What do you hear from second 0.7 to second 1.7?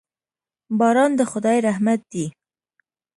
باران د خداي